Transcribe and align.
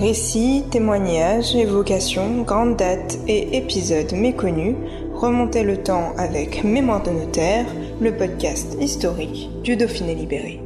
Récits, 0.00 0.64
témoignages, 0.70 1.54
évocations, 1.54 2.42
grandes 2.42 2.76
dates 2.76 3.18
et 3.28 3.56
épisodes 3.56 4.12
méconnus, 4.12 4.76
remontez 5.14 5.62
le 5.62 5.82
temps 5.82 6.12
avec 6.18 6.64
Mémoire 6.64 7.02
de 7.02 7.10
notaire, 7.10 7.66
le 8.00 8.16
podcast 8.16 8.76
historique 8.80 9.48
du 9.62 9.76
Dauphiné 9.76 10.14
libéré. 10.14 10.60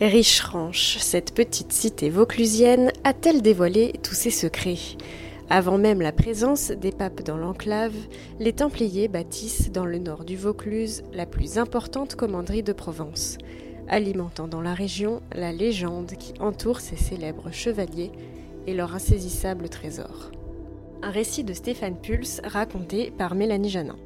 Riche-Ranche, 0.00 0.98
cette 0.98 1.32
petite 1.34 1.72
cité 1.72 2.10
vauclusienne, 2.10 2.90
a-t-elle 3.04 3.42
dévoilé 3.42 3.92
tous 4.02 4.14
ses 4.14 4.30
secrets? 4.30 4.96
Avant 5.50 5.78
même 5.78 6.00
la 6.00 6.12
présence 6.12 6.70
des 6.70 6.90
papes 6.90 7.22
dans 7.22 7.36
l'enclave, 7.36 7.94
les 8.40 8.54
Templiers 8.54 9.08
bâtissent 9.08 9.70
dans 9.70 9.84
le 9.84 9.98
nord 9.98 10.24
du 10.24 10.36
Vaucluse 10.36 11.04
la 11.12 11.26
plus 11.26 11.58
importante 11.58 12.16
commanderie 12.16 12.62
de 12.62 12.72
Provence, 12.72 13.38
alimentant 13.88 14.48
dans 14.48 14.62
la 14.62 14.74
région 14.74 15.22
la 15.32 15.52
légende 15.52 16.12
qui 16.18 16.32
entoure 16.40 16.80
ces 16.80 16.96
célèbres 16.96 17.50
chevaliers 17.50 18.12
et 18.66 18.74
leur 18.74 18.94
insaisissable 18.94 19.68
trésor. 19.68 20.30
Un 21.02 21.10
récit 21.10 21.44
de 21.44 21.52
Stéphane 21.52 22.00
Pulse 22.00 22.40
raconté 22.44 23.10
par 23.10 23.34
Mélanie 23.34 23.70
Janin. 23.70 23.96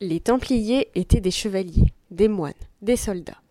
Les 0.00 0.20
Templiers 0.20 0.88
étaient 0.94 1.20
des 1.20 1.30
chevaliers, 1.30 1.92
des 2.10 2.28
moines, 2.28 2.54
des 2.80 2.96
soldats, 2.96 3.42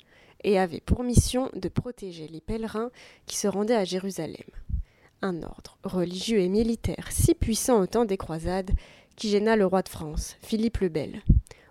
et 0.44 0.58
avaient 0.58 0.82
pour 0.82 1.04
mission 1.04 1.50
de 1.56 1.70
protéger 1.70 2.28
les 2.28 2.42
pèlerins 2.42 2.90
qui 3.26 3.38
se 3.38 3.48
rendaient 3.48 3.76
à 3.76 3.86
Jérusalem. 3.86 4.48
Un 5.22 5.44
ordre 5.44 5.78
religieux 5.84 6.40
et 6.40 6.50
militaire 6.50 7.12
si 7.12 7.36
puissant 7.36 7.82
au 7.82 7.88
temps 7.88 8.06
des 8.06 8.18
croisades 8.18 8.72
qui 9.16 9.30
gêna 9.30 9.56
le 9.56 9.66
roi 9.66 9.82
de 9.82 9.90
France, 9.90 10.38
Philippe 10.42 10.78
le 10.78 10.90
Bel, 10.90 11.22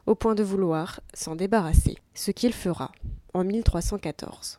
au 0.08 0.14
point 0.14 0.34
de 0.34 0.42
vouloir 0.42 1.00
s'en 1.12 1.36
débarrasser, 1.36 1.98
ce 2.14 2.30
qu'il 2.30 2.54
fera 2.54 2.92
en 3.34 3.44
1314. 3.44 4.56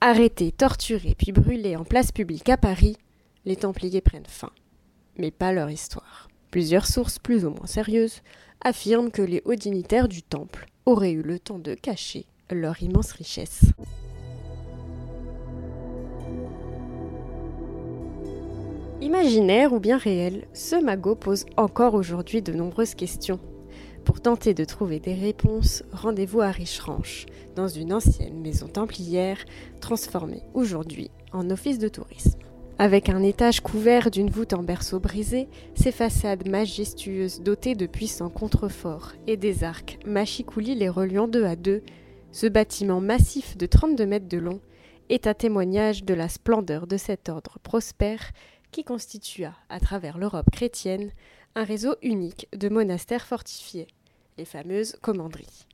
Arrêtés, 0.00 0.52
torturés 0.52 1.16
puis 1.18 1.32
brûlés 1.32 1.74
en 1.74 1.84
place 1.84 2.12
publique 2.12 2.48
à 2.48 2.56
Paris, 2.56 2.96
les 3.44 3.56
Templiers 3.56 4.00
prennent 4.00 4.26
fin. 4.26 4.52
Mais 5.18 5.32
pas 5.32 5.52
leur 5.52 5.70
histoire. 5.70 6.28
Plusieurs 6.52 6.86
sources 6.86 7.18
plus 7.18 7.44
ou 7.44 7.50
moins 7.50 7.66
sérieuses 7.66 8.22
affirment 8.60 9.10
que 9.10 9.22
les 9.22 9.42
hauts 9.44 9.56
dignitaires 9.56 10.06
du 10.06 10.22
Temple 10.22 10.68
auraient 10.84 11.10
eu 11.10 11.22
le 11.22 11.40
temps 11.40 11.58
de 11.58 11.74
cacher 11.74 12.26
leur 12.48 12.80
immense 12.80 13.10
richesse. 13.10 13.64
Imaginaire 19.00 19.72
ou 19.72 19.80
bien 19.80 19.98
réel, 19.98 20.46
ce 20.54 20.76
magot 20.76 21.16
pose 21.16 21.44
encore 21.56 21.94
aujourd'hui 21.94 22.40
de 22.40 22.52
nombreuses 22.52 22.94
questions. 22.94 23.40
Pour 24.06 24.20
tenter 24.20 24.54
de 24.54 24.64
trouver 24.64 25.00
des 25.00 25.14
réponses, 25.14 25.82
rendez-vous 25.92 26.40
à 26.40 26.52
Richeranche, 26.52 27.26
dans 27.56 27.66
une 27.66 27.92
ancienne 27.92 28.40
maison 28.40 28.68
templière 28.68 29.44
transformée 29.80 30.42
aujourd'hui 30.54 31.10
en 31.32 31.50
office 31.50 31.80
de 31.80 31.88
tourisme. 31.88 32.38
Avec 32.78 33.08
un 33.08 33.20
étage 33.24 33.60
couvert 33.60 34.12
d'une 34.12 34.30
voûte 34.30 34.52
en 34.52 34.62
berceau 34.62 35.00
brisé, 35.00 35.48
ses 35.74 35.90
façades 35.90 36.48
majestueuses 36.48 37.40
dotées 37.40 37.74
de 37.74 37.86
puissants 37.86 38.30
contreforts 38.30 39.12
et 39.26 39.36
des 39.36 39.64
arcs 39.64 39.98
machicoulis 40.06 40.76
les 40.76 40.88
reliant 40.88 41.26
deux 41.26 41.44
à 41.44 41.56
deux, 41.56 41.82
ce 42.30 42.46
bâtiment 42.46 43.00
massif 43.00 43.56
de 43.56 43.66
32 43.66 44.06
mètres 44.06 44.28
de 44.28 44.38
long 44.38 44.60
est 45.08 45.26
un 45.26 45.34
témoignage 45.34 46.04
de 46.04 46.14
la 46.14 46.28
splendeur 46.28 46.86
de 46.86 46.96
cet 46.96 47.28
ordre 47.28 47.58
prospère 47.64 48.30
qui 48.70 48.84
constitua, 48.84 49.52
à 49.68 49.80
travers 49.80 50.16
l'Europe 50.16 50.50
chrétienne, 50.52 51.10
un 51.56 51.64
réseau 51.64 51.96
unique 52.02 52.48
de 52.54 52.68
monastères 52.68 53.24
fortifiés, 53.24 53.88
les 54.36 54.44
fameuses 54.44 54.96
commanderies. 55.00 55.66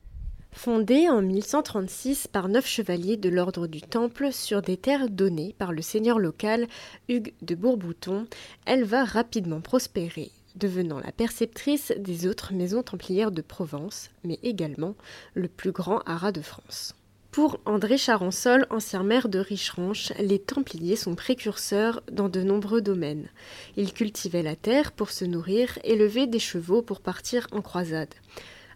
Fondée 0.53 1.09
en 1.09 1.21
1136 1.21 2.27
par 2.27 2.47
neuf 2.47 2.65
chevaliers 2.65 3.17
de 3.17 3.27
l'ordre 3.27 3.67
du 3.67 3.81
Temple 3.81 4.31
sur 4.31 4.61
des 4.61 4.77
terres 4.77 5.09
données 5.09 5.53
par 5.57 5.73
le 5.73 5.81
seigneur 5.81 6.19
local 6.19 6.67
Hugues 7.09 7.33
de 7.41 7.55
Bourbouton, 7.55 8.27
elle 8.65 8.85
va 8.85 9.03
rapidement 9.03 9.59
prospérer, 9.59 10.31
devenant 10.55 10.99
la 10.99 11.11
perceptrice 11.11 11.91
des 11.97 12.27
autres 12.27 12.53
maisons 12.53 12.83
templières 12.83 13.31
de 13.31 13.41
Provence, 13.41 14.09
mais 14.23 14.39
également 14.41 14.95
le 15.33 15.49
plus 15.49 15.71
grand 15.71 15.99
haras 16.05 16.31
de 16.31 16.41
France. 16.41 16.95
Pour 17.33 17.59
André 17.65 17.97
Charançol, 17.97 18.67
ancien 18.69 19.01
maire 19.01 19.27
de 19.27 19.39
Richeranche, 19.39 20.13
les 20.19 20.37
Templiers 20.37 20.95
sont 20.95 21.15
précurseurs 21.15 22.03
dans 22.11 22.29
de 22.29 22.43
nombreux 22.43 22.79
domaines. 22.79 23.27
Ils 23.75 23.91
cultivaient 23.91 24.43
la 24.43 24.55
terre 24.55 24.91
pour 24.91 25.09
se 25.09 25.25
nourrir 25.25 25.79
et 25.83 25.95
levaient 25.95 26.27
des 26.27 26.37
chevaux 26.37 26.83
pour 26.83 27.01
partir 27.01 27.47
en 27.51 27.63
croisade. 27.63 28.13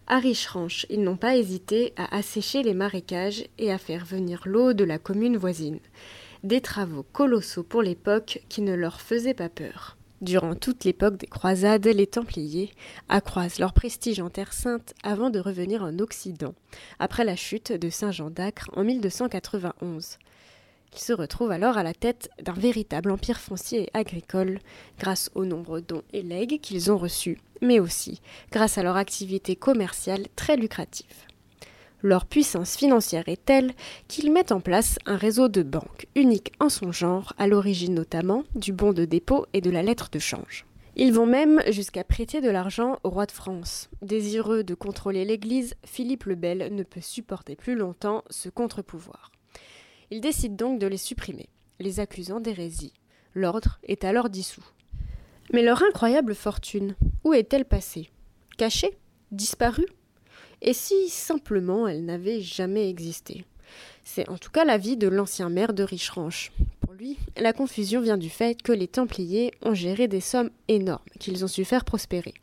À 0.08 0.18
Richeranche, 0.18 0.86
ils 0.90 1.04
n'ont 1.04 1.16
pas 1.16 1.36
hésité 1.36 1.92
à 1.96 2.16
assécher 2.16 2.64
les 2.64 2.74
marécages 2.74 3.44
et 3.58 3.70
à 3.70 3.78
faire 3.78 4.04
venir 4.04 4.42
l'eau 4.44 4.72
de 4.72 4.82
la 4.82 4.98
commune 4.98 5.36
voisine. 5.36 5.78
Des 6.42 6.60
travaux 6.60 7.04
colossaux 7.12 7.62
pour 7.62 7.82
l'époque 7.82 8.42
qui 8.48 8.62
ne 8.62 8.74
leur 8.74 9.00
faisaient 9.00 9.34
pas 9.34 9.48
peur. 9.48 9.97
Durant 10.20 10.56
toute 10.56 10.84
l'époque 10.84 11.16
des 11.16 11.28
croisades, 11.28 11.86
les 11.86 12.06
Templiers 12.08 12.72
accroissent 13.08 13.60
leur 13.60 13.72
prestige 13.72 14.18
en 14.18 14.30
Terre 14.30 14.52
Sainte 14.52 14.92
avant 15.04 15.30
de 15.30 15.38
revenir 15.38 15.84
en 15.84 15.96
Occident, 16.00 16.54
après 16.98 17.24
la 17.24 17.36
chute 17.36 17.70
de 17.70 17.88
Saint-Jean 17.88 18.28
d'Acre 18.28 18.68
en 18.74 18.82
1291. 18.82 20.18
Ils 20.92 20.98
se 20.98 21.12
retrouvent 21.12 21.52
alors 21.52 21.78
à 21.78 21.84
la 21.84 21.94
tête 21.94 22.30
d'un 22.42 22.52
véritable 22.52 23.12
empire 23.12 23.38
foncier 23.38 23.82
et 23.82 23.90
agricole, 23.96 24.58
grâce 24.98 25.30
aux 25.36 25.44
nombreux 25.44 25.82
dons 25.82 26.02
et 26.12 26.22
legs 26.22 26.60
qu'ils 26.60 26.90
ont 26.90 26.98
reçus, 26.98 27.38
mais 27.60 27.78
aussi 27.78 28.20
grâce 28.50 28.76
à 28.76 28.82
leur 28.82 28.96
activité 28.96 29.54
commerciale 29.54 30.26
très 30.34 30.56
lucrative. 30.56 31.27
Leur 32.02 32.26
puissance 32.26 32.76
financière 32.76 33.28
est 33.28 33.44
telle 33.44 33.72
qu'ils 34.06 34.32
mettent 34.32 34.52
en 34.52 34.60
place 34.60 34.98
un 35.04 35.16
réseau 35.16 35.48
de 35.48 35.62
banques 35.62 36.06
unique 36.14 36.52
en 36.60 36.68
son 36.68 36.92
genre, 36.92 37.32
à 37.38 37.48
l'origine 37.48 37.94
notamment 37.94 38.44
du 38.54 38.72
bon 38.72 38.92
de 38.92 39.04
dépôt 39.04 39.46
et 39.52 39.60
de 39.60 39.70
la 39.70 39.82
lettre 39.82 40.08
de 40.12 40.20
change. 40.20 40.64
Ils 40.94 41.12
vont 41.12 41.26
même 41.26 41.60
jusqu'à 41.70 42.04
prêter 42.04 42.40
de 42.40 42.50
l'argent 42.50 42.98
au 43.02 43.10
roi 43.10 43.26
de 43.26 43.32
France. 43.32 43.88
Désireux 44.02 44.62
de 44.62 44.74
contrôler 44.74 45.24
l'Église, 45.24 45.74
Philippe 45.84 46.24
le 46.24 46.36
Bel 46.36 46.74
ne 46.74 46.82
peut 46.82 47.00
supporter 47.00 47.56
plus 47.56 47.74
longtemps 47.74 48.24
ce 48.30 48.48
contre-pouvoir. 48.48 49.32
Il 50.10 50.20
décide 50.20 50.56
donc 50.56 50.78
de 50.78 50.86
les 50.86 50.96
supprimer, 50.96 51.48
les 51.80 52.00
accusant 52.00 52.40
d'hérésie. 52.40 52.94
L'ordre 53.34 53.78
est 53.84 54.04
alors 54.04 54.28
dissous. 54.28 54.64
Mais 55.52 55.62
leur 55.62 55.82
incroyable 55.82 56.34
fortune, 56.34 56.94
où 57.24 57.32
est-elle 57.32 57.64
passée? 57.64 58.10
Cachée? 58.56 58.98
Disparue? 59.30 59.86
Et 60.62 60.72
si 60.72 61.08
simplement 61.08 61.88
elle 61.88 62.04
n'avait 62.04 62.40
jamais 62.40 62.88
existé? 62.88 63.44
C'est 64.04 64.28
en 64.28 64.38
tout 64.38 64.50
cas 64.50 64.64
l'avis 64.64 64.96
de 64.96 65.08
l'ancien 65.08 65.50
maire 65.50 65.74
de 65.74 65.82
Richeranche. 65.82 66.52
Pour 66.80 66.94
lui, 66.94 67.18
la 67.36 67.52
confusion 67.52 68.00
vient 68.00 68.16
du 68.16 68.30
fait 68.30 68.60
que 68.62 68.72
les 68.72 68.88
Templiers 68.88 69.52
ont 69.62 69.74
géré 69.74 70.08
des 70.08 70.20
sommes 70.20 70.50
énormes 70.68 71.04
qu'ils 71.18 71.44
ont 71.44 71.48
su 71.48 71.64
faire 71.64 71.84
prospérer. 71.84 72.34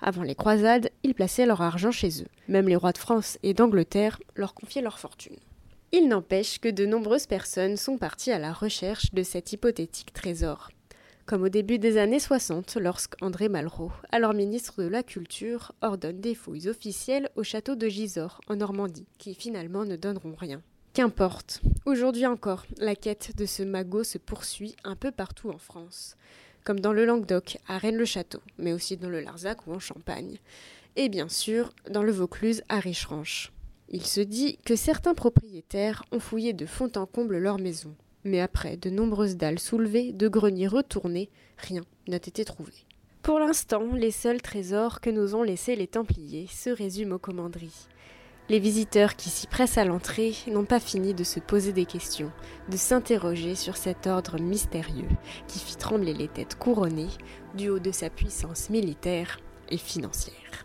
Avant 0.00 0.22
les 0.22 0.34
croisades, 0.34 0.90
ils 1.02 1.14
plaçaient 1.14 1.46
leur 1.46 1.60
argent 1.60 1.90
chez 1.90 2.22
eux. 2.22 2.28
Même 2.48 2.68
les 2.68 2.76
rois 2.76 2.92
de 2.92 2.98
France 2.98 3.38
et 3.42 3.52
d'Angleterre 3.52 4.20
leur 4.34 4.54
confiaient 4.54 4.82
leur 4.82 4.98
fortune. 4.98 5.36
Il 5.92 6.08
n'empêche 6.08 6.60
que 6.60 6.68
de 6.68 6.86
nombreuses 6.86 7.26
personnes 7.26 7.76
sont 7.76 7.98
parties 7.98 8.30
à 8.30 8.38
la 8.38 8.52
recherche 8.52 9.12
de 9.12 9.22
cet 9.22 9.52
hypothétique 9.52 10.12
trésor 10.12 10.70
comme 11.26 11.42
au 11.44 11.48
début 11.48 11.78
des 11.78 11.96
années 11.98 12.18
60, 12.18 12.76
lorsqu'André 12.76 13.48
Malraux, 13.48 13.92
alors 14.10 14.34
ministre 14.34 14.82
de 14.82 14.88
la 14.88 15.02
Culture, 15.02 15.72
ordonne 15.80 16.20
des 16.20 16.34
fouilles 16.34 16.68
officielles 16.68 17.28
au 17.36 17.42
château 17.42 17.74
de 17.74 17.88
Gisors, 17.88 18.40
en 18.48 18.56
Normandie, 18.56 19.06
qui 19.18 19.34
finalement 19.34 19.84
ne 19.84 19.96
donneront 19.96 20.34
rien. 20.34 20.62
Qu'importe, 20.92 21.62
aujourd'hui 21.86 22.26
encore, 22.26 22.64
la 22.78 22.96
quête 22.96 23.36
de 23.36 23.46
ce 23.46 23.62
magot 23.62 24.02
se 24.02 24.18
poursuit 24.18 24.74
un 24.82 24.96
peu 24.96 25.12
partout 25.12 25.50
en 25.50 25.58
France, 25.58 26.16
comme 26.64 26.80
dans 26.80 26.92
le 26.92 27.04
Languedoc, 27.04 27.58
à 27.68 27.78
Rennes-le-Château, 27.78 28.40
mais 28.58 28.72
aussi 28.72 28.96
dans 28.96 29.08
le 29.08 29.20
Larzac 29.20 29.66
ou 29.66 29.72
en 29.72 29.78
Champagne, 29.78 30.38
et 30.96 31.08
bien 31.08 31.28
sûr 31.28 31.72
dans 31.88 32.02
le 32.02 32.10
Vaucluse 32.10 32.62
à 32.68 32.80
Richeranche. 32.80 33.52
Il 33.88 34.04
se 34.04 34.20
dit 34.20 34.58
que 34.64 34.76
certains 34.76 35.14
propriétaires 35.14 36.04
ont 36.12 36.20
fouillé 36.20 36.52
de 36.52 36.66
fond 36.66 36.90
en 36.96 37.06
comble 37.06 37.38
leur 37.38 37.58
maison, 37.58 37.94
mais 38.24 38.40
après 38.40 38.76
de 38.76 38.90
nombreuses 38.90 39.36
dalles 39.36 39.58
soulevées, 39.58 40.12
de 40.12 40.28
greniers 40.28 40.66
retournés, 40.66 41.30
rien 41.58 41.82
n'a 42.08 42.16
été 42.16 42.44
trouvé. 42.44 42.72
Pour 43.22 43.38
l'instant, 43.38 43.84
les 43.94 44.10
seuls 44.10 44.40
trésors 44.40 45.00
que 45.00 45.10
nous 45.10 45.34
ont 45.34 45.42
laissés 45.42 45.76
les 45.76 45.86
Templiers 45.86 46.46
se 46.46 46.70
résument 46.70 47.16
aux 47.16 47.18
commanderies. 47.18 47.88
Les 48.48 48.58
visiteurs 48.58 49.14
qui 49.14 49.28
s'y 49.28 49.46
pressent 49.46 49.78
à 49.78 49.84
l'entrée 49.84 50.34
n'ont 50.48 50.64
pas 50.64 50.80
fini 50.80 51.14
de 51.14 51.22
se 51.22 51.38
poser 51.38 51.72
des 51.72 51.84
questions, 51.84 52.32
de 52.68 52.76
s'interroger 52.76 53.54
sur 53.54 53.76
cet 53.76 54.06
ordre 54.06 54.40
mystérieux 54.40 55.08
qui 55.46 55.60
fit 55.60 55.76
trembler 55.76 56.14
les 56.14 56.28
têtes 56.28 56.56
couronnées 56.56 57.12
du 57.54 57.68
haut 57.68 57.78
de 57.78 57.92
sa 57.92 58.10
puissance 58.10 58.70
militaire 58.70 59.38
et 59.68 59.76
financière. 59.76 60.64